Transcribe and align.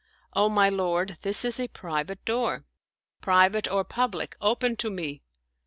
"O 0.33 0.49
my 0.49 0.67
lord, 0.67 1.19
this 1.21 1.45
is 1.45 1.59
a 1.59 1.67
private 1.67 2.25
door."" 2.25 2.65
Private 3.21 3.71
or 3.71 3.83
public, 3.83 4.35
open 4.41 4.75
to 4.77 4.89
me." 4.89 5.21